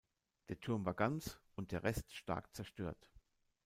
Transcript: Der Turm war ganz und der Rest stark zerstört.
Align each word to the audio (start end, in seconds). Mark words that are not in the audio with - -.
Der 0.49 0.59
Turm 0.59 0.83
war 0.83 0.95
ganz 0.95 1.39
und 1.55 1.71
der 1.71 1.83
Rest 1.83 2.11
stark 2.15 2.55
zerstört. 2.55 3.11